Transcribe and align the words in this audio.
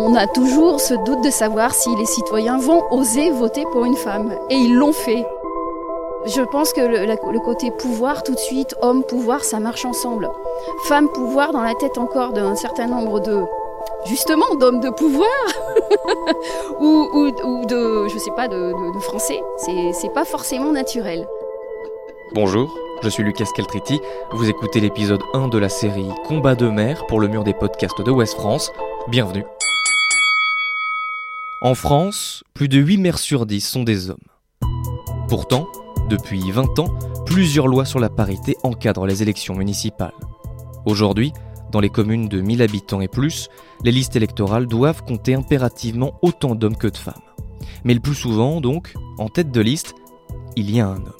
On 0.00 0.14
a 0.14 0.28
toujours 0.28 0.78
ce 0.78 0.94
doute 0.94 1.24
de 1.24 1.30
savoir 1.30 1.74
si 1.74 1.88
les 1.96 2.06
citoyens 2.06 2.56
vont 2.56 2.84
oser 2.92 3.32
voter 3.32 3.64
pour 3.72 3.84
une 3.84 3.96
femme. 3.96 4.32
Et 4.48 4.54
ils 4.54 4.76
l'ont 4.76 4.92
fait. 4.92 5.26
Je 6.24 6.40
pense 6.40 6.72
que 6.72 6.80
le, 6.80 7.38
côté 7.40 7.72
pouvoir, 7.72 8.22
tout 8.22 8.32
de 8.32 8.38
suite, 8.38 8.76
homme, 8.80 9.02
pouvoir, 9.02 9.42
ça 9.42 9.58
marche 9.58 9.84
ensemble. 9.84 10.30
Femme, 10.84 11.08
pouvoir, 11.08 11.50
dans 11.50 11.62
la 11.62 11.74
tête 11.74 11.98
encore 11.98 12.32
d'un 12.32 12.54
certain 12.54 12.86
nombre 12.86 13.18
de, 13.18 13.42
justement, 14.04 14.54
d'hommes 14.60 14.78
de 14.78 14.90
pouvoir, 14.90 15.28
ou, 16.80 17.32
de, 17.66 18.06
je 18.06 18.18
sais 18.18 18.30
pas, 18.36 18.46
de 18.46 18.72
français. 19.00 19.42
C'est 19.56 20.14
pas 20.14 20.24
forcément 20.24 20.70
naturel. 20.70 21.26
Bonjour, 22.34 22.72
je 23.02 23.08
suis 23.08 23.24
Lucas 23.24 23.46
Caltriti. 23.52 24.00
Vous 24.30 24.48
écoutez 24.48 24.78
l'épisode 24.78 25.22
1 25.34 25.48
de 25.48 25.58
la 25.58 25.68
série 25.68 26.08
Combat 26.28 26.54
de 26.54 26.68
mer 26.68 27.04
pour 27.08 27.18
le 27.18 27.26
mur 27.26 27.42
des 27.42 27.54
podcasts 27.54 28.00
de 28.00 28.12
Ouest 28.12 28.34
France. 28.34 28.70
Bienvenue. 29.08 29.44
En 31.60 31.74
France, 31.74 32.44
plus 32.54 32.68
de 32.68 32.78
8 32.78 32.98
maires 32.98 33.18
sur 33.18 33.44
10 33.44 33.60
sont 33.60 33.82
des 33.82 34.10
hommes. 34.10 34.16
Pourtant, 35.28 35.66
depuis 36.08 36.52
20 36.52 36.78
ans, 36.78 36.96
plusieurs 37.26 37.66
lois 37.66 37.84
sur 37.84 37.98
la 37.98 38.08
parité 38.08 38.56
encadrent 38.62 39.06
les 39.06 39.24
élections 39.24 39.56
municipales. 39.56 40.14
Aujourd'hui, 40.86 41.32
dans 41.72 41.80
les 41.80 41.90
communes 41.90 42.28
de 42.28 42.40
1000 42.40 42.62
habitants 42.62 43.00
et 43.00 43.08
plus, 43.08 43.48
les 43.82 43.90
listes 43.90 44.14
électorales 44.14 44.68
doivent 44.68 45.02
compter 45.02 45.34
impérativement 45.34 46.12
autant 46.22 46.54
d'hommes 46.54 46.76
que 46.76 46.86
de 46.86 46.96
femmes. 46.96 47.14
Mais 47.82 47.94
le 47.94 48.00
plus 48.00 48.14
souvent, 48.14 48.60
donc, 48.60 48.94
en 49.18 49.28
tête 49.28 49.50
de 49.50 49.60
liste, 49.60 49.96
il 50.54 50.70
y 50.70 50.78
a 50.78 50.86
un 50.86 50.98
homme. 50.98 51.12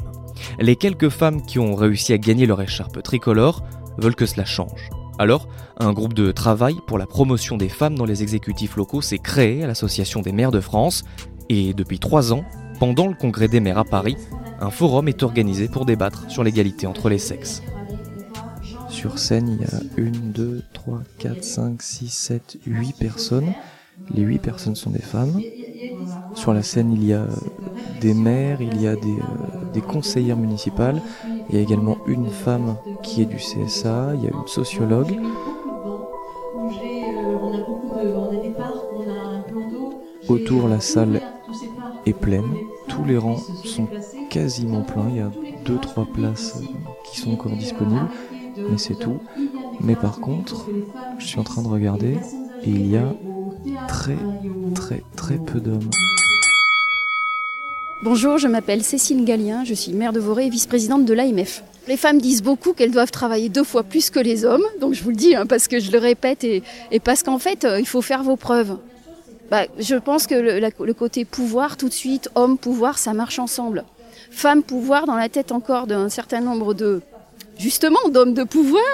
Les 0.60 0.76
quelques 0.76 1.08
femmes 1.08 1.44
qui 1.44 1.58
ont 1.58 1.74
réussi 1.74 2.12
à 2.12 2.18
gagner 2.18 2.46
leur 2.46 2.62
écharpe 2.62 3.02
tricolore 3.02 3.64
veulent 3.96 4.14
que 4.14 4.26
cela 4.26 4.44
change. 4.44 4.88
Alors, 5.18 5.48
un 5.78 5.92
groupe 5.92 6.14
de 6.14 6.30
travail 6.30 6.76
pour 6.86 6.96
la 6.96 7.06
promotion 7.06 7.56
des 7.56 7.68
femmes 7.68 7.96
dans 7.96 8.04
les 8.04 8.22
exécutifs 8.22 8.76
locaux 8.76 9.00
s'est 9.00 9.18
créé 9.18 9.64
à 9.64 9.66
l'Association 9.66 10.20
des 10.20 10.32
maires 10.32 10.52
de 10.52 10.60
France, 10.60 11.04
et 11.48 11.74
depuis 11.74 11.98
trois 11.98 12.32
ans, 12.32 12.44
pendant 12.78 13.08
le 13.08 13.14
congrès 13.14 13.48
des 13.48 13.58
maires 13.58 13.78
à 13.78 13.84
Paris, 13.84 14.16
un 14.60 14.70
forum 14.70 15.08
est 15.08 15.24
organisé 15.24 15.66
pour 15.66 15.86
débattre 15.86 16.30
sur 16.30 16.44
l'égalité 16.44 16.86
entre 16.86 17.08
les 17.08 17.18
sexes. 17.18 17.62
Sur 18.88 19.18
scène, 19.18 19.48
il 19.48 19.60
y 19.60 19.64
a 19.64 19.80
une, 19.96 20.32
deux, 20.32 20.62
trois, 20.72 21.00
quatre, 21.18 21.44
cinq, 21.44 21.82
six, 21.82 22.08
sept, 22.08 22.58
huit 22.66 22.96
personnes. 22.96 23.52
Les 24.14 24.22
huit 24.22 24.38
personnes 24.38 24.76
sont 24.76 24.90
des 24.90 25.02
femmes. 25.02 25.40
Sur 26.34 26.54
la 26.54 26.62
scène, 26.62 26.92
il 26.92 27.04
y 27.04 27.12
a 27.12 27.26
des 28.00 28.14
maires, 28.14 28.60
il 28.60 28.80
y 28.80 28.86
a 28.86 28.94
des, 28.94 29.08
euh, 29.08 29.72
des 29.74 29.80
conseillères 29.80 30.36
municipales, 30.36 31.02
il 31.48 31.56
y 31.56 31.58
a 31.58 31.62
également 31.62 31.98
une 32.06 32.28
femme 32.28 32.76
qui 33.02 33.22
est 33.22 33.26
du 33.26 33.36
CSA, 33.36 34.14
il 34.14 34.24
y 34.24 34.26
a 34.26 34.30
une 34.30 34.46
sociologue. 34.46 35.18
Autour, 40.28 40.68
la 40.68 40.80
salle 40.80 41.22
est 42.04 42.12
pleine, 42.12 42.54
tous 42.88 43.04
les 43.04 43.16
rangs 43.16 43.40
sont 43.64 43.88
quasiment 44.28 44.82
pleins, 44.82 45.08
il 45.10 45.16
y 45.16 45.20
a 45.20 45.30
deux 45.64 45.78
trois 45.78 46.06
places 46.06 46.60
qui 47.04 47.20
sont 47.20 47.32
encore 47.32 47.52
disponibles, 47.52 48.08
mais 48.56 48.78
c'est 48.78 48.98
tout. 48.98 49.20
Mais 49.80 49.96
par 49.96 50.20
contre, 50.20 50.66
je 51.18 51.26
suis 51.26 51.38
en 51.38 51.44
train 51.44 51.62
de 51.62 51.68
regarder 51.68 52.18
et 52.62 52.70
il 52.70 52.90
y 52.90 52.96
a 52.96 53.14
très 53.86 54.16
très 54.74 55.02
très 55.16 55.36
peu 55.36 55.60
d'hommes. 55.60 55.90
Bonjour, 58.00 58.38
je 58.38 58.46
m'appelle 58.46 58.84
Cécile 58.84 59.24
Gallien, 59.24 59.64
je 59.64 59.74
suis 59.74 59.92
maire 59.92 60.12
de 60.12 60.20
Voré 60.20 60.46
et 60.46 60.50
vice-présidente 60.50 61.04
de 61.04 61.12
l'AMF. 61.12 61.64
Les 61.88 61.96
femmes 61.96 62.20
disent 62.20 62.44
beaucoup 62.44 62.72
qu'elles 62.72 62.92
doivent 62.92 63.10
travailler 63.10 63.48
deux 63.48 63.64
fois 63.64 63.82
plus 63.82 64.10
que 64.10 64.20
les 64.20 64.44
hommes, 64.44 64.62
donc 64.80 64.94
je 64.94 65.02
vous 65.02 65.10
le 65.10 65.16
dis 65.16 65.34
hein, 65.34 65.46
parce 65.46 65.66
que 65.66 65.80
je 65.80 65.90
le 65.90 65.98
répète 65.98 66.44
et, 66.44 66.62
parce 67.02 67.24
qu'en 67.24 67.40
fait, 67.40 67.64
euh, 67.64 67.80
il 67.80 67.88
faut 67.88 68.00
faire 68.00 68.22
vos 68.22 68.36
preuves. 68.36 68.78
Bah, 69.50 69.66
je 69.80 69.96
pense 69.96 70.28
que 70.28 70.36
le, 70.36 70.92
côté 70.92 71.24
pouvoir, 71.24 71.76
tout 71.76 71.88
de 71.88 71.92
suite, 71.92 72.30
homme, 72.36 72.56
pouvoir, 72.56 72.98
ça 72.98 73.14
marche 73.14 73.40
ensemble. 73.40 73.84
Femme, 74.30 74.62
pouvoir, 74.62 75.06
dans 75.06 75.16
la 75.16 75.28
tête 75.28 75.50
encore 75.50 75.88
d'un 75.88 76.08
certain 76.08 76.40
nombre 76.40 76.74
de, 76.74 77.00
justement, 77.58 78.08
d'hommes 78.10 78.34
de 78.34 78.44
pouvoir, 78.44 78.84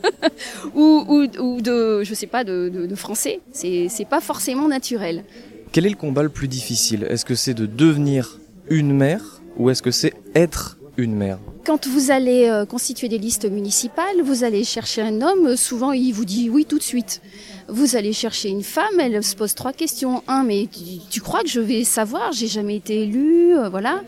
ou, 0.74 1.04
ou, 1.06 1.26
ou, 1.42 1.60
de, 1.60 2.04
je 2.04 2.14
sais 2.14 2.26
pas, 2.26 2.44
de, 2.44 2.70
de, 2.72 2.86
de 2.86 2.94
français. 2.94 3.40
C'est 3.52 4.08
pas 4.08 4.22
forcément 4.22 4.66
naturel. 4.66 5.24
Quel 5.72 5.86
est 5.86 5.90
le 5.90 5.94
combat 5.96 6.24
le 6.24 6.30
plus 6.30 6.48
difficile? 6.48 7.06
Est-ce 7.08 7.24
que 7.24 7.36
c'est 7.36 7.54
de 7.54 7.64
devenir 7.64 8.40
une 8.68 8.92
mère 8.92 9.40
ou 9.56 9.70
est-ce 9.70 9.82
que 9.82 9.92
c'est 9.92 10.14
être 10.34 10.78
une 10.96 11.14
mère 11.14 11.38
Quand 11.64 11.86
vous 11.86 12.10
allez 12.10 12.48
euh, 12.48 12.66
constituer 12.66 13.08
des 13.08 13.18
listes 13.18 13.48
municipales, 13.48 14.20
vous 14.24 14.42
allez 14.42 14.64
chercher 14.64 15.02
un 15.02 15.22
homme, 15.22 15.56
souvent 15.56 15.92
il 15.92 16.12
vous 16.12 16.24
dit 16.24 16.50
oui 16.50 16.64
tout 16.64 16.78
de 16.78 16.82
suite. 16.82 17.22
Vous 17.68 17.94
allez 17.94 18.12
chercher 18.12 18.48
une 18.48 18.64
femme, 18.64 18.98
elle 18.98 19.22
se 19.22 19.36
pose 19.36 19.54
trois 19.54 19.72
questions. 19.72 20.24
Un, 20.26 20.42
mais 20.42 20.66
tu, 20.72 20.98
tu 21.08 21.20
crois 21.20 21.42
que 21.42 21.48
je 21.48 21.60
vais 21.60 21.84
savoir? 21.84 22.32
J'ai 22.32 22.48
jamais 22.48 22.74
été 22.74 23.04
élue, 23.04 23.56
euh, 23.56 23.68
voilà. 23.68 24.02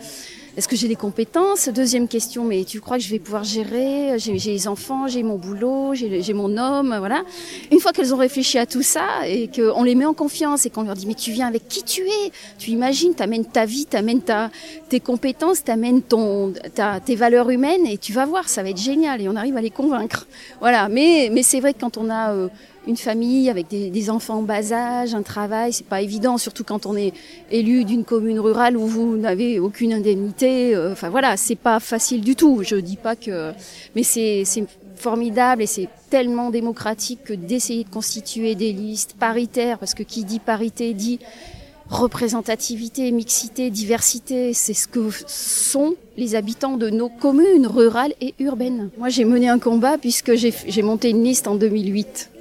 Est-ce 0.55 0.69
que 0.69 0.77
j'ai 0.77 0.87
des 0.87 0.97
compétences? 0.97 1.71
Deuxième 1.71 2.07
question, 2.07 2.45
mais 2.45 2.65
tu 2.65 2.83
crois 2.83 2.99
que 2.99 3.03
je 3.03 3.09
vais 3.09 3.19
pouvoir 3.19 3.43
gérer? 3.43 4.19
J'ai 4.19 4.35
les 4.35 4.69
enfants, 4.69 5.09
j'ai 5.09 5.23
mon 5.23 5.37
boulot, 5.37 5.95
j'ai 5.95 6.35
mon 6.35 6.59
homme, 6.59 6.95
voilà. 6.99 7.23
Une 7.71 7.81
fois 7.81 7.93
qu'elles 7.93 8.13
ont 8.13 8.19
réfléchi 8.19 8.59
à 8.59 8.67
tout 8.67 8.83
ça 8.83 9.27
et 9.27 9.49
qu'on 9.49 9.83
les 9.83 9.95
met 9.95 10.05
en 10.05 10.13
confiance 10.13 10.67
et 10.67 10.71
qu'on 10.71 10.83
leur 10.83 10.95
dit 10.95 11.07
mais 11.07 11.15
tu 11.15 11.33
viens 11.33 11.47
avec 11.47 11.69
qui 11.69 11.83
tu 11.83 12.03
es? 12.03 12.33
Tu 12.59 12.71
imagines, 12.71 13.15
t'amènes 13.15 13.47
ta 13.47 13.65
vie, 13.65 13.87
t'amènes 13.87 14.21
ta, 14.21 14.51
tes 14.91 15.01
compétences, 15.01 15.65
t'amènes 15.65 16.03
ton, 16.03 16.53
tes 17.07 17.15
valeurs 17.17 17.49
humaines 17.49 17.87
et 17.87 17.97
tu 17.97 18.13
vas 18.13 18.27
voir, 18.27 18.51
ça 18.51 18.63
va 18.63 18.69
être 18.69 18.81
génial 18.81 19.23
et 19.23 19.31
on 19.31 19.37
arrive 19.37 19.57
à 19.57 19.63
les 19.63 19.71
convaincre. 19.71 20.27
Voilà, 20.61 20.91
mais, 20.91 21.31
mais 21.33 21.43
c'est 21.43 21.61
vrai 21.61 21.73
que 21.73 21.81
quand 21.81 21.97
on 21.97 22.11
a 22.11 22.33
euh, 22.33 22.49
une 22.87 22.97
famille 22.97 23.49
avec 23.49 23.69
des, 23.69 24.11
enfants 24.11 24.39
en 24.39 24.43
bas 24.43 24.73
âge, 24.73 25.15
un 25.15 25.23
travail, 25.23 25.73
c'est 25.73 25.87
pas 25.87 26.03
évident, 26.03 26.39
surtout 26.39 26.65
quand 26.65 26.87
on 26.87 26.97
est 26.97 27.13
élu 27.51 27.85
d'une 27.85 28.05
commune 28.05 28.41
rurale 28.41 28.77
où 28.77 28.87
vous 28.87 29.17
n'avez 29.17 29.61
aucune 29.61 29.93
indemnité. 29.93 30.75
Euh, 30.75 30.93
enfin 30.93 31.09
voilà, 31.09 31.37
c'est 31.37 31.57
pas 31.57 31.79
facile 31.81 32.21
du 32.23 32.35
tout. 32.35 32.63
Je 32.63 32.77
dis 32.77 32.97
pas 32.97 33.15
que, 33.15 33.53
mais 33.95 34.03
c'est 34.03 34.45
formidable 34.97 35.63
et 35.63 35.67
c'est 35.67 35.89
tellement 36.11 36.51
démocratique 36.51 37.25
que 37.25 37.33
d'essayer 37.33 37.85
de 37.85 37.91
constituer 37.91 38.55
des 38.55 38.73
listes 38.73 39.15
paritaires, 39.19 39.79
parce 39.79 39.95
que 39.95 40.03
qui 40.03 40.25
dit 40.25 40.41
parité 40.41 40.95
dit 40.95 41.19
représentativité, 41.89 43.11
mixité, 43.13 43.71
diversité, 43.71 44.55
c'est 44.55 44.75
ce 44.75 44.89
que 44.89 45.11
sont 45.27 45.95
les 46.17 46.35
habitants 46.35 46.79
de 46.79 46.89
nos 46.89 47.09
communes 47.09 47.67
rurales 47.67 48.15
et 48.21 48.35
urbaines. 48.39 48.91
Moi, 48.99 49.11
j'ai 49.11 49.25
mené 49.25 49.49
un 49.49 49.59
combat 49.59 49.99
puisque 49.99 50.35
j'ai 50.35 50.83
monté 50.83 51.11
une 51.11 51.23
liste 51.23 51.47
en 51.49 51.55
2008 51.55 52.32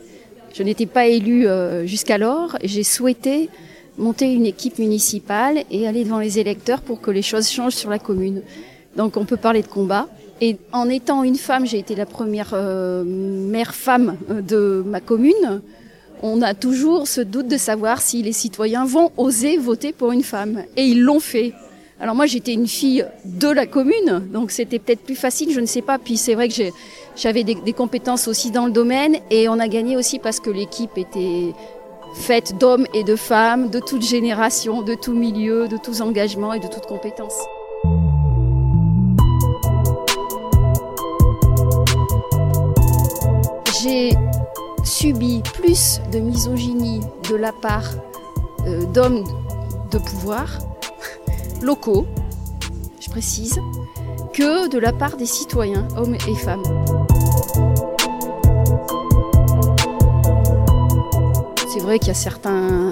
je 0.53 0.63
n'étais 0.63 0.85
pas 0.85 1.07
élue 1.07 1.47
euh, 1.47 1.85
jusqu'alors. 1.85 2.57
J'ai 2.63 2.83
souhaité 2.83 3.49
monter 3.97 4.33
une 4.33 4.45
équipe 4.45 4.79
municipale 4.79 5.63
et 5.69 5.87
aller 5.87 6.03
devant 6.03 6.19
les 6.19 6.39
électeurs 6.39 6.81
pour 6.81 7.01
que 7.01 7.11
les 7.11 7.21
choses 7.21 7.49
changent 7.49 7.75
sur 7.75 7.89
la 7.89 7.99
commune. 7.99 8.41
Donc 8.95 9.17
on 9.17 9.25
peut 9.25 9.37
parler 9.37 9.61
de 9.61 9.67
combat. 9.67 10.07
Et 10.41 10.57
en 10.71 10.89
étant 10.89 11.23
une 11.23 11.35
femme, 11.35 11.67
j'ai 11.67 11.77
été 11.77 11.95
la 11.95 12.07
première 12.07 12.51
euh, 12.53 13.03
mère 13.03 13.75
femme 13.75 14.17
euh, 14.29 14.41
de 14.41 14.83
ma 14.85 14.99
commune. 14.99 15.61
On 16.23 16.41
a 16.41 16.53
toujours 16.53 17.07
ce 17.07 17.21
doute 17.21 17.47
de 17.47 17.57
savoir 17.57 18.01
si 18.01 18.21
les 18.23 18.33
citoyens 18.33 18.85
vont 18.85 19.11
oser 19.17 19.57
voter 19.57 19.91
pour 19.91 20.11
une 20.11 20.23
femme. 20.23 20.63
Et 20.77 20.85
ils 20.85 21.01
l'ont 21.01 21.19
fait. 21.19 21.53
Alors 21.99 22.15
moi 22.15 22.25
j'étais 22.25 22.53
une 22.53 22.67
fille 22.67 23.05
de 23.25 23.47
la 23.47 23.67
commune, 23.67 24.27
donc 24.33 24.49
c'était 24.49 24.79
peut-être 24.79 25.01
plus 25.01 25.15
facile, 25.15 25.51
je 25.51 25.59
ne 25.59 25.67
sais 25.67 25.83
pas. 25.83 25.99
Puis 25.99 26.17
c'est 26.17 26.33
vrai 26.33 26.47
que 26.47 26.63
j'avais 27.21 27.43
des, 27.43 27.73
compétences 27.73 28.27
aussi 28.27 28.49
dans 28.49 28.65
le 28.65 28.71
domaine 28.71 29.17
et 29.29 29.47
on 29.47 29.59
a 29.59 29.67
gagné 29.67 29.95
aussi 29.95 30.17
parce 30.17 30.39
que 30.39 30.49
l'équipe 30.49 30.97
était 30.97 31.53
faite 32.15 32.57
d'hommes 32.57 32.87
et 32.95 33.03
de 33.03 33.15
femmes, 33.15 33.69
de 33.69 33.79
toute 33.79 34.01
génération, 34.01 34.81
de 34.81 34.95
tout 34.95 35.13
milieu, 35.13 35.67
de 35.67 35.77
tous 35.77 36.01
engagements 36.01 36.53
et 36.53 36.59
de 36.59 36.67
toutes 36.67 36.87
compétences. 36.87 37.37
J'ai 43.83 44.13
subi 44.83 45.43
plus 45.53 46.01
de 46.11 46.17
misogynie 46.19 47.01
de 47.29 47.35
la 47.35 47.51
part 47.51 47.91
euh, 48.65 48.83
d'hommes 48.85 49.23
de 49.91 49.99
pouvoir 49.99 50.57
locaux, 51.61 52.07
je 52.99 53.11
précise, 53.11 53.59
que 54.33 54.67
de 54.69 54.79
la 54.79 54.91
part 54.91 55.17
des 55.17 55.27
citoyens, 55.27 55.87
hommes 55.97 56.15
et 56.15 56.35
femmes. 56.35 56.63
Vrai 61.91 61.99
qu'il 61.99 62.07
y 62.07 62.11
a 62.11 62.13
certains 62.13 62.89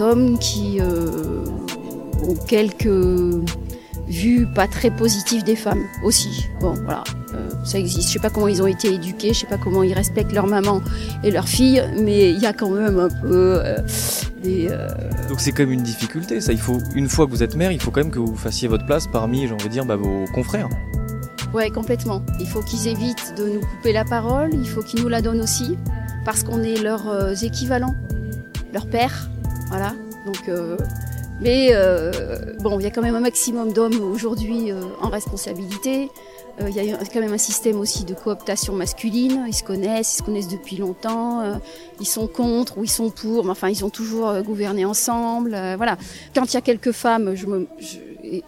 hommes 0.00 0.38
qui 0.38 0.78
euh, 0.78 1.46
ont 2.28 2.36
quelques 2.46 2.90
vues 4.06 4.46
pas 4.54 4.66
très 4.66 4.90
positives 4.90 5.44
des 5.44 5.56
femmes 5.56 5.84
aussi. 6.04 6.46
Bon, 6.60 6.74
voilà, 6.74 7.04
euh, 7.32 7.48
ça 7.64 7.78
existe. 7.78 8.08
Je 8.08 8.12
sais 8.12 8.18
pas 8.18 8.28
comment 8.28 8.48
ils 8.48 8.60
ont 8.60 8.66
été 8.66 8.92
éduqués, 8.92 9.32
je 9.32 9.40
sais 9.40 9.46
pas 9.46 9.56
comment 9.56 9.82
ils 9.82 9.94
respectent 9.94 10.32
leur 10.32 10.46
maman 10.46 10.82
et 11.22 11.30
leur 11.30 11.48
fille, 11.48 11.82
mais 11.98 12.32
il 12.32 12.38
y 12.38 12.44
a 12.44 12.52
quand 12.52 12.68
même 12.68 12.98
un 12.98 13.08
peu 13.08 13.62
euh, 13.64 13.78
des. 14.42 14.68
Euh... 14.70 14.88
Donc 15.30 15.40
c'est 15.40 15.52
quand 15.52 15.62
même 15.62 15.72
une 15.72 15.82
difficulté. 15.82 16.42
Ça, 16.42 16.52
il 16.52 16.60
faut 16.60 16.80
une 16.94 17.08
fois 17.08 17.24
que 17.24 17.30
vous 17.30 17.42
êtes 17.42 17.56
mère, 17.56 17.72
il 17.72 17.80
faut 17.80 17.90
quand 17.90 18.02
même 18.02 18.12
que 18.12 18.18
vous 18.18 18.36
fassiez 18.36 18.68
votre 18.68 18.84
place 18.84 19.06
parmi, 19.06 19.48
j'ai 19.48 19.54
envie 19.54 19.64
de 19.64 19.70
dire, 19.70 19.86
bah, 19.86 19.96
vos 19.96 20.26
confrères. 20.34 20.68
Ouais, 21.54 21.70
complètement. 21.70 22.20
Il 22.40 22.46
faut 22.46 22.60
qu'ils 22.60 22.88
évitent 22.88 23.32
de 23.38 23.48
nous 23.48 23.60
couper 23.60 23.94
la 23.94 24.04
parole. 24.04 24.50
Il 24.52 24.68
faut 24.68 24.82
qu'ils 24.82 25.00
nous 25.00 25.08
la 25.08 25.22
donnent 25.22 25.40
aussi, 25.40 25.78
parce 26.26 26.42
qu'on 26.42 26.62
est 26.62 26.82
leurs 26.82 27.42
équivalents. 27.42 27.94
Leur 28.74 28.88
père. 28.88 29.28
Voilà. 29.68 29.94
Donc, 30.26 30.50
mais 31.40 31.72
bon, 32.60 32.78
il 32.78 32.84
y 32.84 32.86
a 32.86 32.90
quand 32.90 33.02
même 33.02 33.14
un 33.14 33.20
maximum 33.20 33.72
d'hommes 33.72 34.00
aujourd'hui 34.00 34.72
en 35.00 35.08
responsabilité. 35.08 36.10
Il 36.60 36.74
y 36.74 36.92
a 36.92 36.96
quand 37.12 37.20
même 37.20 37.32
un 37.32 37.38
système 37.38 37.80
aussi 37.80 38.04
de 38.04 38.14
cooptation 38.14 38.74
masculine. 38.74 39.44
Ils 39.48 39.54
se 39.54 39.64
connaissent, 39.64 40.14
ils 40.14 40.18
se 40.18 40.22
connaissent 40.22 40.48
depuis 40.48 40.76
longtemps. 40.76 41.42
ils 42.00 42.06
sont 42.06 42.26
contre 42.26 42.78
ou 42.78 42.84
ils 42.84 42.90
sont 42.90 43.10
pour, 43.10 43.44
mais 43.44 43.50
enfin, 43.50 43.68
ils 43.68 43.84
ont 43.84 43.90
toujours 43.90 44.40
gouverné 44.42 44.84
ensemble. 44.84 45.50
voilà. 45.76 45.96
Quand 46.34 46.44
il 46.44 46.54
y 46.54 46.56
a 46.56 46.62
quelques 46.62 46.92
femmes, 46.92 47.34
je 47.34 47.46
me, 47.46 47.66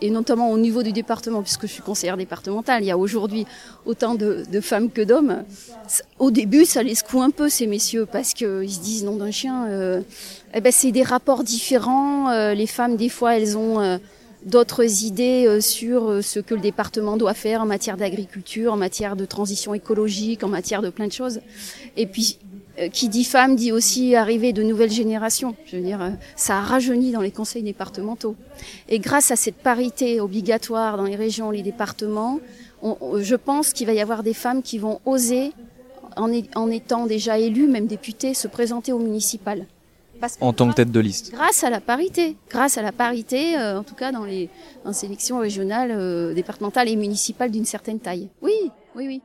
et, 0.01 0.11
notamment 0.11 0.51
au 0.51 0.59
niveau 0.59 0.83
du 0.83 0.93
département, 0.93 1.43
puisque 1.43 1.63
je 1.63 1.73
suis 1.73 1.83
conseillère 1.83 2.17
départementale, 2.17 2.83
il 2.83 2.87
y 2.87 2.91
a 2.91 2.99
aujourd'hui 2.99 3.47
autant 3.85 4.15
de, 4.15 4.45
femmes 4.61 4.91
que 4.91 5.03
d'hommes. 5.03 5.45
Au 6.19 6.31
début, 6.31 6.65
ça 6.65 6.83
les 6.83 6.95
secoue 6.95 7.23
un 7.23 7.31
peu 7.31 7.49
ces 7.49 7.67
messieurs 7.67 8.07
parce 8.11 8.35
qu'ils 8.35 8.71
se 8.71 8.81
disent 8.81 9.05
non 9.05 9.17
d'un 9.17 9.31
chien. 9.31 9.67
Euh, 9.69 10.01
eh 10.55 10.61
ben 10.61 10.73
c'est 10.73 10.93
des 10.93 11.03
rapports 11.03 11.45
différents. 11.45 12.31
Euh, 12.31 12.55
les 12.55 12.67
femmes, 12.67 12.97
des 12.97 13.09
fois, 13.09 13.37
elles 13.37 13.57
ont 13.57 13.81
euh, 13.81 13.99
d'autres 14.45 15.05
idées 15.05 15.61
sur 15.61 16.23
ce 16.23 16.41
que 16.41 16.55
le 16.55 16.61
département 16.61 17.17
doit 17.17 17.35
faire 17.35 17.63
en 17.63 17.67
matière 17.67 17.97
d'agriculture, 17.97 18.73
en 18.73 18.77
matière 18.77 19.17
de 19.17 19.25
transition 19.25 19.75
écologique, 19.75 20.45
en 20.45 20.49
matière 20.49 20.83
de 20.83 20.91
plein 20.91 21.07
de 21.07 21.13
choses. 21.13 21.41
Et 21.97 22.07
puis 22.07 22.39
qui 22.93 23.09
dit 23.09 23.25
femme 23.25 23.57
dit 23.57 23.73
aussi 23.73 24.15
arriver 24.15 24.53
de 24.53 24.63
nouvelles 24.63 24.91
générations. 24.91 25.55
Je 25.65 25.77
veux 25.77 25.83
dire, 25.83 26.03
euh, 26.03 26.11
ça 26.37 26.59
a 26.59 26.61
rajeuni 26.61 27.11
dans 27.11 27.23
les 27.23 27.31
conseils 27.31 27.63
départementaux. 27.63 28.37
Et 28.89 28.99
grâce 28.99 29.31
à 29.31 29.37
cette 29.37 29.57
parité 29.57 30.21
obligatoire 30.21 30.97
dans 30.97 31.05
les 31.05 31.17
régions, 31.17 31.51
les 31.51 31.63
départements, 31.63 32.39
je 32.83 33.35
pense 33.35 33.73
qu'il 33.73 33.87
va 33.87 33.95
y 33.95 34.01
avoir 34.01 34.23
des 34.23 34.35
femmes 34.35 34.63
qui 34.63 34.79
vont 34.79 35.01
oser, 35.07 35.53
en, 36.17 36.31
en 36.55 36.71
étant 36.71 37.07
déjà 37.07 37.39
élues, 37.39 37.67
même 37.67 37.87
députées, 37.87 38.35
se 38.35 38.49
présenter 38.49 38.93
au 38.93 38.99
municipal. 38.99 39.67
en 40.41 40.53
tant 40.53 40.69
que 40.69 40.75
tête 40.75 40.91
de 40.91 41.01
liste. 41.01 41.33
Grâce 41.33 41.65
à 41.65 41.71
la 41.71 41.81
parité, 41.81 42.37
grâce 42.51 42.79
à 42.79 42.83
la 42.83 42.93
parité, 42.93 43.57
euh, 43.59 43.81
en 43.81 43.83
tout 43.85 43.95
cas 43.95 44.13
dans 44.13 44.25
les, 44.25 44.49
dans 44.85 44.91
les 44.91 44.97
sélections 44.97 45.39
régionales, 45.39 46.35
départementales 46.35 46.89
et 46.89 46.97
municipales 46.97 47.51
d'une 47.51 47.67
certaine 47.67 48.01
taille. 48.01 48.29
Oui, 48.43 48.71
oui, 48.95 49.07
oui. 49.07 49.23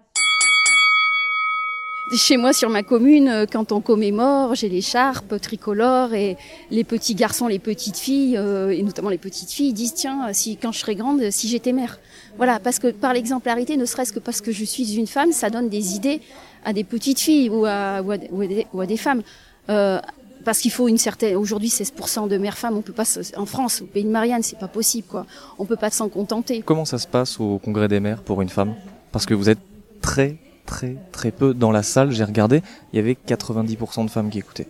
Chez 2.14 2.36
moi, 2.36 2.52
sur 2.52 2.70
ma 2.70 2.84
commune, 2.84 3.30
euh, 3.30 3.46
quand 3.50 3.72
on 3.72 3.80
commémore, 3.80 4.54
j'ai 4.54 4.68
l'écharpe 4.68 5.40
tricolore 5.40 6.14
et 6.14 6.36
les 6.70 6.84
petits 6.84 7.16
garçons, 7.16 7.48
les 7.48 7.58
petites 7.58 7.96
filles, 7.96 8.36
euh, 8.38 8.72
et 8.72 8.84
notamment 8.84 9.10
les 9.10 9.18
petites 9.18 9.50
filles, 9.50 9.72
disent 9.72 9.94
tiens, 9.94 10.34
si 10.34 10.58
quand 10.58 10.74
je 10.74 10.80
serai 10.80 10.96
grande, 10.96 11.32
si 11.32 11.48
j'étais 11.48 11.72
mère. 11.72 12.00
Voilà, 12.36 12.60
parce 12.60 12.80
que 12.80 12.92
par 12.92 13.14
l'exemplarité, 13.14 13.78
ne 13.78 13.86
serait-ce 13.86 14.12
que 14.12 14.20
parce 14.20 14.42
que 14.42 14.52
je 14.52 14.66
suis 14.66 14.98
une 14.98 15.08
femme, 15.08 15.32
ça 15.32 15.50
donne 15.50 15.70
des 15.70 15.96
idées 15.96 16.20
à 16.66 16.74
des 16.74 16.84
petites 16.84 17.20
filles 17.20 17.50
ou 17.50 17.66
à, 17.66 18.02
ou 18.02 18.82
à, 18.82 18.86
des, 18.86 18.98
femmes. 18.98 19.22
Euh, 19.70 20.02
parce 20.44 20.60
qu'il 20.60 20.72
faut 20.72 20.90
une 20.90 20.98
certaine. 20.98 21.38
Aujourd'hui, 21.38 21.70
16% 21.70 22.28
de 22.28 22.38
mères 22.38 22.58
femmes. 22.58 22.76
On 22.76 22.82
peut 22.82 22.92
pas. 22.92 23.06
En 23.38 23.46
France, 23.46 23.82
au 23.84 23.86
pays 23.86 24.04
de 24.04 24.10
Marianne, 24.10 24.44
c'est 24.44 24.60
pas 24.60 24.68
possible, 24.68 25.08
quoi. 25.08 25.26
On 25.58 25.66
peut 25.66 25.78
pas 25.78 25.92
s'en 25.92 26.10
contenter. 26.10 26.62
Comment 26.66 26.86
ça 26.86 26.98
se 26.98 27.08
passe 27.08 27.40
au 27.40 27.58
Congrès 27.58 27.88
des 27.88 28.02
mères 28.02 28.22
pour 28.22 28.42
une 28.42 28.50
femme? 28.50 28.76
Parce 29.14 29.26
que 29.26 29.34
vous 29.34 29.50
êtes 29.50 29.60
très 30.02 30.38
très 30.72 30.96
très 31.12 31.32
peu 31.32 31.54
dans 31.54 31.72
la 31.72 31.84
salle. 31.84 32.12
J'ai 32.12 32.24
regardé, 32.24 32.64
il 32.94 32.96
y 32.96 33.00
avait 33.00 33.18
90% 33.28 34.06
de 34.06 34.10
femmes 34.10 34.30
qui 34.30 34.40
écoutaient. 34.40 34.68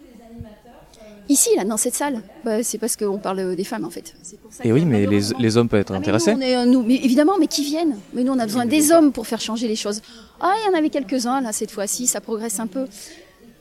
Ici, 1.29 1.49
là, 1.55 1.63
dans 1.63 1.77
cette 1.77 1.93
salle, 1.93 2.21
bah, 2.43 2.63
c'est 2.63 2.79
parce 2.79 2.97
qu'on 2.97 3.19
parle 3.19 3.55
des 3.55 3.63
femmes 3.63 3.85
en 3.85 3.91
fait. 3.91 4.15
Et 4.63 4.73
oui, 4.73 4.83
mais 4.83 5.05
les, 5.05 5.57
hommes 5.57 5.69
peuvent 5.69 5.79
être 5.79 5.93
ah, 5.93 5.97
intéressés. 5.97 6.31
Euh, 6.31 6.65
nous, 6.65 6.83
mais 6.83 6.95
évidemment, 6.95 7.33
mais 7.39 7.47
qui 7.47 7.63
viennent? 7.63 7.95
Mais 8.13 8.23
nous, 8.23 8.33
on 8.33 8.39
a 8.39 8.45
besoin 8.45 8.65
des 8.65 8.91
hommes 8.91 9.11
pour 9.13 9.27
faire 9.27 9.39
changer 9.39 9.67
les 9.67 9.75
choses. 9.75 10.01
Ah, 10.41 10.53
il 10.57 10.69
y 10.71 10.75
en 10.75 10.77
avait 10.77 10.89
quelques-uns 10.89 11.39
là 11.39 11.53
cette 11.53 11.71
fois-ci, 11.71 12.07
ça 12.07 12.19
progresse 12.19 12.59
un 12.59 12.67
peu. 12.67 12.87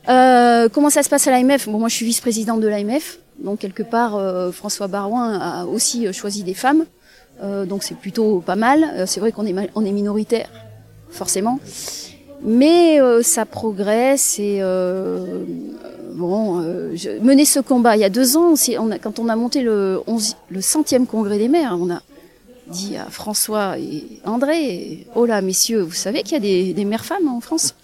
Euh, 0.09 0.67
comment 0.67 0.89
ça 0.89 1.03
se 1.03 1.09
passe 1.09 1.27
à 1.27 1.31
l'AMF 1.31 1.69
Bon, 1.69 1.79
moi, 1.79 1.89
je 1.89 1.95
suis 1.95 2.05
vice-présidente 2.07 2.59
de 2.59 2.67
l'AMF, 2.67 3.19
donc 3.39 3.59
quelque 3.59 3.83
part, 3.83 4.15
euh, 4.15 4.51
François 4.51 4.87
Barouin 4.87 5.39
a 5.39 5.65
aussi 5.65 6.11
choisi 6.11 6.43
des 6.43 6.55
femmes, 6.55 6.85
donc 7.67 7.83
c'est 7.83 7.97
plutôt 7.97 8.41
pas 8.41 8.55
mal. 8.55 9.07
c'est 9.07 9.19
vrai 9.19 9.31
qu'on 9.31 9.45
est, 9.45 9.55
on 9.75 9.85
est 9.85 9.91
minoritaire, 9.91 10.49
forcément. 11.09 11.59
Mais 12.43 12.99
euh, 12.99 13.21
ça 13.21 13.45
progresse 13.45 14.39
et 14.39 14.59
euh, 14.61 15.43
bon, 16.13 16.61
euh, 16.61 16.95
mener 17.21 17.45
ce 17.45 17.59
combat. 17.59 17.95
Il 17.95 17.99
y 17.99 18.05
a 18.05 18.09
deux 18.09 18.37
ans, 18.37 18.55
quand 19.01 19.19
on 19.19 19.29
a 19.29 19.35
monté 19.35 19.61
le, 19.61 20.01
11, 20.07 20.35
le 20.49 20.61
centième 20.61 21.05
congrès 21.05 21.37
des 21.37 21.47
maires, 21.47 21.77
on 21.79 21.91
a 21.91 22.01
dit 22.67 22.95
à 22.97 23.05
François 23.09 23.77
et 23.77 24.03
André, 24.25 25.05
oh 25.15 25.25
là 25.25 25.41
messieurs, 25.41 25.81
vous 25.81 25.93
savez 25.93 26.23
qu'il 26.23 26.33
y 26.33 26.35
a 26.35 26.39
des, 26.39 26.73
des 26.73 26.85
mères 26.85 27.05
femmes 27.05 27.27
en 27.27 27.41
France? 27.41 27.75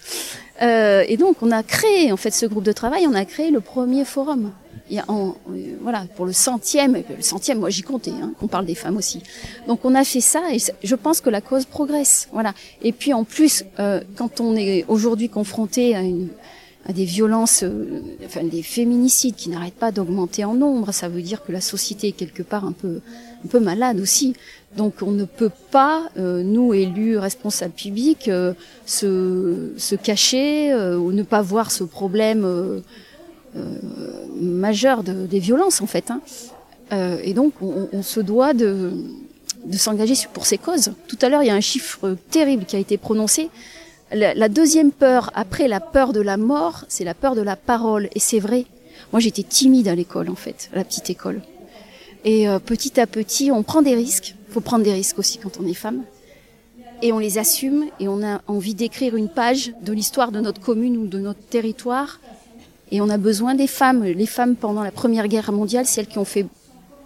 Euh, 0.60 1.04
et 1.06 1.16
donc 1.16 1.36
on 1.42 1.52
a 1.52 1.62
créé 1.62 2.10
en 2.10 2.16
fait 2.16 2.32
ce 2.32 2.46
groupe 2.46 2.64
de 2.64 2.72
travail, 2.72 3.06
on 3.06 3.14
a 3.14 3.24
créé 3.24 3.50
le 3.50 3.60
premier 3.60 4.04
forum 4.04 4.50
a 4.98 5.04
en, 5.08 5.36
voilà, 5.80 6.06
pour 6.16 6.26
le 6.26 6.32
centième, 6.32 6.94
le 6.94 7.22
centième, 7.22 7.58
moi 7.58 7.70
j'y 7.70 7.82
comptais, 7.82 8.10
hein, 8.10 8.32
qu'on 8.38 8.48
parle 8.48 8.66
des 8.66 8.74
femmes 8.74 8.96
aussi. 8.96 9.22
Donc 9.66 9.84
on 9.84 9.94
a 9.94 10.04
fait 10.04 10.20
ça 10.20 10.42
et 10.52 10.58
je 10.82 10.94
pense 10.94 11.20
que 11.20 11.30
la 11.30 11.40
cause 11.40 11.64
progresse, 11.64 12.28
voilà. 12.32 12.54
Et 12.82 12.92
puis 12.92 13.12
en 13.12 13.24
plus, 13.24 13.64
euh, 13.78 14.00
quand 14.16 14.40
on 14.40 14.56
est 14.56 14.84
aujourd'hui 14.88 15.28
confronté 15.28 15.94
à, 15.94 16.02
une, 16.02 16.28
à 16.86 16.92
des 16.92 17.04
violences, 17.04 17.62
euh, 17.62 18.02
enfin 18.24 18.44
des 18.44 18.62
féminicides 18.62 19.34
qui 19.34 19.50
n'arrêtent 19.50 19.74
pas 19.74 19.92
d'augmenter 19.92 20.44
en 20.44 20.54
nombre, 20.54 20.92
ça 20.92 21.08
veut 21.08 21.22
dire 21.22 21.44
que 21.44 21.52
la 21.52 21.60
société 21.60 22.08
est 22.08 22.12
quelque 22.12 22.42
part 22.42 22.64
un 22.64 22.72
peu, 22.72 23.00
un 23.44 23.48
peu 23.48 23.60
malade 23.60 24.00
aussi. 24.00 24.34
Donc 24.76 24.96
on 25.02 25.10
ne 25.10 25.24
peut 25.24 25.50
pas, 25.70 26.08
euh, 26.18 26.42
nous 26.42 26.74
élus 26.74 27.18
responsables 27.18 27.72
publics, 27.72 28.28
euh, 28.28 28.52
se, 28.84 29.72
se 29.76 29.94
cacher 29.94 30.74
ou 30.74 31.12
ne 31.12 31.22
pas 31.22 31.42
voir 31.42 31.70
ce 31.70 31.84
problème 31.84 32.44
euh, 32.44 32.80
majeur 34.40 35.02
de, 35.02 35.26
des 35.26 35.38
violences 35.38 35.80
en 35.80 35.86
fait. 35.86 36.10
Hein. 36.10 36.20
Euh, 36.92 37.18
et 37.22 37.34
donc 37.34 37.54
on, 37.60 37.88
on, 37.92 38.02
se 38.02 38.20
doit 38.20 38.54
de, 38.54 38.92
de 39.64 39.76
s'engager 39.76 40.14
pour 40.32 40.46
ces 40.46 40.58
causes. 40.58 40.92
Tout 41.06 41.18
à 41.22 41.28
l'heure, 41.28 41.42
il 41.42 41.46
y 41.46 41.50
a 41.50 41.54
un 41.54 41.60
chiffre 41.60 42.16
terrible 42.30 42.64
qui 42.64 42.76
a 42.76 42.78
été 42.78 42.96
prononcé. 42.96 43.50
La, 44.12 44.34
la 44.34 44.48
deuxième 44.48 44.90
peur, 44.90 45.30
après 45.34 45.68
la 45.68 45.80
peur 45.80 46.12
de 46.12 46.20
la 46.20 46.36
mort, 46.36 46.84
c'est 46.88 47.04
la 47.04 47.14
peur 47.14 47.34
de 47.34 47.42
la 47.42 47.56
parole. 47.56 48.08
Et 48.14 48.20
c'est 48.20 48.38
vrai. 48.38 48.64
Moi, 49.12 49.20
j'étais 49.20 49.42
timide 49.42 49.88
à 49.88 49.94
l'école, 49.94 50.30
en 50.30 50.34
fait, 50.34 50.70
à 50.72 50.76
la 50.76 50.84
petite 50.84 51.10
école. 51.10 51.42
Et 52.24 52.48
euh, 52.48 52.58
petit 52.58 52.98
à 53.00 53.06
petit, 53.06 53.50
on 53.52 53.62
prend 53.62 53.82
des 53.82 53.94
risques. 53.94 54.34
Faut 54.50 54.60
prendre 54.60 54.84
des 54.84 54.92
risques 54.92 55.18
aussi 55.18 55.38
quand 55.38 55.60
on 55.60 55.66
est 55.66 55.74
femme. 55.74 56.04
Et 57.00 57.12
on 57.12 57.18
les 57.18 57.38
assume 57.38 57.84
et 58.00 58.08
on 58.08 58.24
a 58.24 58.40
envie 58.48 58.74
d'écrire 58.74 59.14
une 59.14 59.28
page 59.28 59.72
de 59.82 59.92
l'histoire 59.92 60.32
de 60.32 60.40
notre 60.40 60.60
commune 60.60 60.96
ou 60.96 61.06
de 61.06 61.18
notre 61.18 61.40
territoire 61.40 62.18
et 62.90 63.00
on 63.00 63.08
a 63.08 63.18
besoin 63.18 63.54
des 63.54 63.66
femmes. 63.66 64.04
Les 64.04 64.26
femmes, 64.26 64.56
pendant 64.56 64.82
la 64.82 64.90
Première 64.90 65.28
Guerre 65.28 65.52
mondiale, 65.52 65.86
celles 65.86 66.06
qui 66.06 66.18
ont 66.18 66.24
fait 66.24 66.46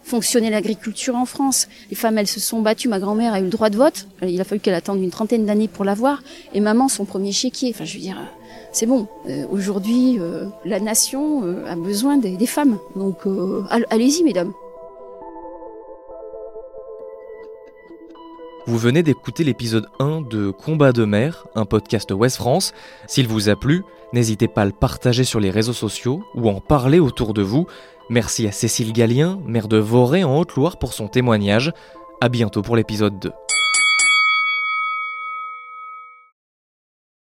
fonctionner 0.02 0.50
l'agriculture 0.50 1.16
en 1.16 1.26
France. 1.26 1.68
Les 1.90 1.96
femmes, 1.96 2.18
elles 2.18 2.26
se 2.26 2.40
sont 2.40 2.60
battues. 2.60 2.88
Ma 2.88 2.98
grand-mère 2.98 3.34
a 3.34 3.40
eu 3.40 3.44
le 3.44 3.50
droit 3.50 3.70
de 3.70 3.76
vote. 3.76 4.08
Il 4.22 4.40
a 4.40 4.44
fallu 4.44 4.60
qu'elle 4.60 4.74
attende 4.74 5.00
une 5.00 5.10
trentaine 5.10 5.46
d'années 5.46 5.68
pour 5.68 5.84
l'avoir. 5.84 6.22
Et 6.54 6.60
maman, 6.60 6.88
son 6.88 7.04
premier 7.04 7.32
chéquier. 7.32 7.70
Enfin, 7.74 7.84
je 7.84 7.94
veux 7.94 8.00
dire, 8.00 8.18
c'est 8.72 8.86
bon. 8.86 9.06
Euh, 9.28 9.44
aujourd'hui, 9.50 10.18
euh, 10.18 10.46
la 10.64 10.80
nation 10.80 11.44
euh, 11.44 11.64
a 11.66 11.76
besoin 11.76 12.16
des, 12.16 12.36
des 12.36 12.46
femmes. 12.46 12.78
Donc, 12.96 13.18
allez-y, 13.90 14.22
mesdames. 14.24 14.52
Vous 18.66 18.78
venez 18.78 19.02
d'écouter 19.02 19.42
l'épisode 19.42 19.88
1 19.98 20.20
de 20.20 20.50
Combat 20.50 20.92
de 20.92 21.04
mer, 21.04 21.48
un 21.56 21.64
podcast 21.64 22.12
Ouest 22.12 22.36
France. 22.36 22.72
S'il 23.08 23.26
vous 23.26 23.48
a 23.48 23.56
plu, 23.56 23.82
n'hésitez 24.12 24.46
pas 24.46 24.62
à 24.62 24.66
le 24.66 24.70
partager 24.70 25.24
sur 25.24 25.40
les 25.40 25.50
réseaux 25.50 25.72
sociaux 25.72 26.22
ou 26.36 26.48
en 26.48 26.60
parler 26.60 27.00
autour 27.00 27.34
de 27.34 27.42
vous. 27.42 27.66
Merci 28.08 28.46
à 28.46 28.52
Cécile 28.52 28.92
Gallien, 28.92 29.40
maire 29.46 29.66
de 29.66 29.78
Voré 29.78 30.22
en 30.22 30.38
Haute-Loire 30.38 30.78
pour 30.78 30.92
son 30.92 31.08
témoignage. 31.08 31.72
À 32.20 32.28
bientôt 32.28 32.62
pour 32.62 32.76
l'épisode 32.76 33.18
2. 33.18 33.32